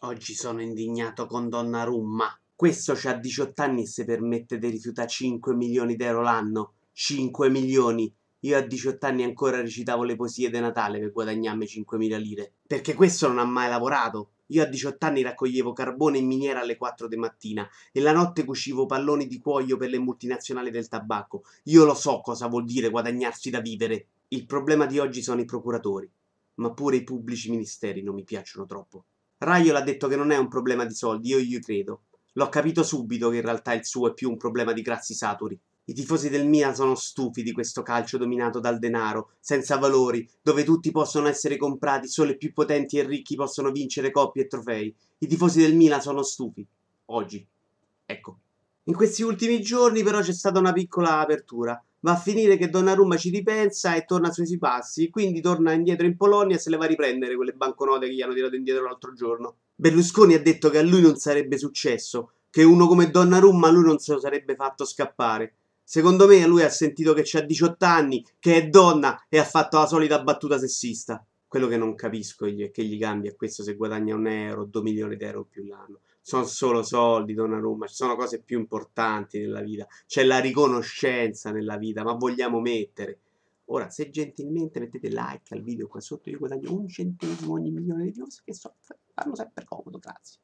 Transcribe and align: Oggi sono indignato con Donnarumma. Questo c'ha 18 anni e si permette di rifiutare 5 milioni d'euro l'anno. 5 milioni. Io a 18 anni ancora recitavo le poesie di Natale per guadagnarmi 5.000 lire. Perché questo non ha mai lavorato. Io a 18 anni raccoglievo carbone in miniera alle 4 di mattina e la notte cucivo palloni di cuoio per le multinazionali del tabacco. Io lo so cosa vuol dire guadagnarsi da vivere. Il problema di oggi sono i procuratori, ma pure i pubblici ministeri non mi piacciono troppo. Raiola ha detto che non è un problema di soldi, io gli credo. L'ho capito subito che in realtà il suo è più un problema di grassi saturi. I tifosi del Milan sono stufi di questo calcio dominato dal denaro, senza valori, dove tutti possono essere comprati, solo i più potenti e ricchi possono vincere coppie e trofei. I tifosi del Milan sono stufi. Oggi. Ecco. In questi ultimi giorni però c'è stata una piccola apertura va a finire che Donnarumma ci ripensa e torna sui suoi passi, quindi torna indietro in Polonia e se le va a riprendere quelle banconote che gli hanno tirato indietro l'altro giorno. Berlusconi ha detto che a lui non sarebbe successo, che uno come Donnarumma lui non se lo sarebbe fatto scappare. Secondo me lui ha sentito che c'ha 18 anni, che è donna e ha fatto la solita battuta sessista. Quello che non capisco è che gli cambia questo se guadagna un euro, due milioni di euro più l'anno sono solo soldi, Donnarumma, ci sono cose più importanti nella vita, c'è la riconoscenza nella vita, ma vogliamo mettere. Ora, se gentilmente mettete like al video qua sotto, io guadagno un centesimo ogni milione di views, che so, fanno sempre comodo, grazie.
Oggi 0.00 0.34
sono 0.34 0.60
indignato 0.60 1.26
con 1.26 1.48
Donnarumma. 1.48 2.38
Questo 2.54 2.92
c'ha 2.94 3.14
18 3.14 3.62
anni 3.62 3.84
e 3.84 3.86
si 3.86 4.04
permette 4.04 4.58
di 4.58 4.68
rifiutare 4.68 5.08
5 5.08 5.54
milioni 5.54 5.96
d'euro 5.96 6.20
l'anno. 6.20 6.74
5 6.92 7.48
milioni. 7.48 8.14
Io 8.40 8.58
a 8.58 8.60
18 8.60 9.06
anni 9.06 9.22
ancora 9.22 9.62
recitavo 9.62 10.04
le 10.04 10.14
poesie 10.14 10.50
di 10.50 10.60
Natale 10.60 10.98
per 10.98 11.12
guadagnarmi 11.12 11.64
5.000 11.64 12.18
lire. 12.20 12.52
Perché 12.66 12.92
questo 12.92 13.26
non 13.26 13.38
ha 13.38 13.46
mai 13.46 13.70
lavorato. 13.70 14.32
Io 14.48 14.62
a 14.62 14.66
18 14.66 15.06
anni 15.06 15.22
raccoglievo 15.22 15.72
carbone 15.72 16.18
in 16.18 16.26
miniera 16.26 16.60
alle 16.60 16.76
4 16.76 17.08
di 17.08 17.16
mattina 17.16 17.66
e 17.90 18.00
la 18.00 18.12
notte 18.12 18.44
cucivo 18.44 18.84
palloni 18.84 19.26
di 19.26 19.38
cuoio 19.38 19.78
per 19.78 19.88
le 19.88 19.98
multinazionali 19.98 20.70
del 20.70 20.88
tabacco. 20.88 21.44
Io 21.64 21.86
lo 21.86 21.94
so 21.94 22.20
cosa 22.20 22.48
vuol 22.48 22.66
dire 22.66 22.90
guadagnarsi 22.90 23.48
da 23.48 23.60
vivere. 23.60 24.08
Il 24.28 24.44
problema 24.44 24.84
di 24.84 24.98
oggi 24.98 25.22
sono 25.22 25.40
i 25.40 25.46
procuratori, 25.46 26.08
ma 26.56 26.70
pure 26.74 26.96
i 26.96 27.02
pubblici 27.02 27.48
ministeri 27.48 28.02
non 28.02 28.14
mi 28.14 28.24
piacciono 28.24 28.66
troppo. 28.66 29.04
Raiola 29.38 29.80
ha 29.80 29.82
detto 29.82 30.08
che 30.08 30.16
non 30.16 30.30
è 30.30 30.36
un 30.38 30.48
problema 30.48 30.84
di 30.84 30.94
soldi, 30.94 31.28
io 31.28 31.38
gli 31.38 31.58
credo. 31.60 32.04
L'ho 32.32 32.48
capito 32.48 32.82
subito 32.82 33.28
che 33.28 33.36
in 33.36 33.42
realtà 33.42 33.74
il 33.74 33.84
suo 33.84 34.08
è 34.08 34.14
più 34.14 34.30
un 34.30 34.36
problema 34.36 34.72
di 34.72 34.82
grassi 34.82 35.14
saturi. 35.14 35.58
I 35.88 35.92
tifosi 35.92 36.28
del 36.28 36.48
Milan 36.48 36.74
sono 36.74 36.94
stufi 36.94 37.42
di 37.42 37.52
questo 37.52 37.82
calcio 37.82 38.18
dominato 38.18 38.60
dal 38.60 38.78
denaro, 38.78 39.32
senza 39.40 39.76
valori, 39.76 40.28
dove 40.42 40.64
tutti 40.64 40.90
possono 40.90 41.28
essere 41.28 41.56
comprati, 41.56 42.08
solo 42.08 42.32
i 42.32 42.36
più 42.36 42.52
potenti 42.52 42.98
e 42.98 43.06
ricchi 43.06 43.36
possono 43.36 43.70
vincere 43.70 44.10
coppie 44.10 44.44
e 44.44 44.46
trofei. 44.48 44.94
I 45.18 45.26
tifosi 45.26 45.60
del 45.60 45.76
Milan 45.76 46.00
sono 46.00 46.22
stufi. 46.22 46.66
Oggi. 47.06 47.46
Ecco. 48.04 48.38
In 48.84 48.94
questi 48.94 49.22
ultimi 49.22 49.60
giorni 49.60 50.02
però 50.02 50.20
c'è 50.20 50.32
stata 50.32 50.58
una 50.58 50.72
piccola 50.72 51.18
apertura 51.18 51.80
va 52.06 52.12
a 52.12 52.16
finire 52.16 52.56
che 52.56 52.70
Donnarumma 52.70 53.16
ci 53.16 53.30
ripensa 53.30 53.96
e 53.96 54.04
torna 54.04 54.30
sui 54.30 54.46
suoi 54.46 54.58
passi, 54.58 55.10
quindi 55.10 55.40
torna 55.40 55.72
indietro 55.72 56.06
in 56.06 56.16
Polonia 56.16 56.54
e 56.54 56.58
se 56.60 56.70
le 56.70 56.76
va 56.76 56.84
a 56.84 56.86
riprendere 56.86 57.34
quelle 57.34 57.50
banconote 57.50 58.06
che 58.06 58.14
gli 58.14 58.22
hanno 58.22 58.32
tirato 58.32 58.54
indietro 58.54 58.84
l'altro 58.84 59.12
giorno. 59.12 59.56
Berlusconi 59.74 60.34
ha 60.34 60.40
detto 60.40 60.70
che 60.70 60.78
a 60.78 60.82
lui 60.82 61.00
non 61.00 61.16
sarebbe 61.16 61.58
successo, 61.58 62.30
che 62.48 62.62
uno 62.62 62.86
come 62.86 63.10
Donnarumma 63.10 63.70
lui 63.70 63.82
non 63.82 63.98
se 63.98 64.12
lo 64.12 64.20
sarebbe 64.20 64.54
fatto 64.54 64.84
scappare. 64.84 65.54
Secondo 65.82 66.28
me 66.28 66.46
lui 66.46 66.62
ha 66.62 66.68
sentito 66.68 67.12
che 67.12 67.22
c'ha 67.24 67.40
18 67.40 67.84
anni, 67.84 68.24
che 68.38 68.54
è 68.54 68.68
donna 68.68 69.26
e 69.28 69.40
ha 69.40 69.44
fatto 69.44 69.78
la 69.78 69.86
solita 69.86 70.22
battuta 70.22 70.60
sessista. 70.60 71.26
Quello 71.48 71.68
che 71.68 71.76
non 71.76 71.94
capisco 71.94 72.46
è 72.46 72.70
che 72.70 72.84
gli 72.84 72.98
cambia 72.98 73.34
questo 73.34 73.62
se 73.62 73.74
guadagna 73.74 74.14
un 74.14 74.26
euro, 74.26 74.64
due 74.64 74.82
milioni 74.82 75.16
di 75.16 75.24
euro 75.24 75.44
più 75.44 75.64
l'anno 75.64 76.00
sono 76.26 76.44
solo 76.44 76.82
soldi, 76.82 77.34
Donnarumma, 77.34 77.86
ci 77.86 77.94
sono 77.94 78.16
cose 78.16 78.42
più 78.42 78.58
importanti 78.58 79.38
nella 79.38 79.60
vita, 79.60 79.86
c'è 80.08 80.24
la 80.24 80.40
riconoscenza 80.40 81.52
nella 81.52 81.76
vita, 81.76 82.02
ma 82.02 82.14
vogliamo 82.14 82.58
mettere. 82.58 83.20
Ora, 83.66 83.90
se 83.90 84.10
gentilmente 84.10 84.80
mettete 84.80 85.08
like 85.08 85.54
al 85.54 85.62
video 85.62 85.86
qua 85.86 86.00
sotto, 86.00 86.28
io 86.28 86.38
guadagno 86.38 86.72
un 86.72 86.88
centesimo 86.88 87.52
ogni 87.52 87.70
milione 87.70 88.02
di 88.02 88.10
views, 88.10 88.42
che 88.42 88.54
so, 88.54 88.74
fanno 89.14 89.36
sempre 89.36 89.64
comodo, 89.64 90.00
grazie. 90.00 90.40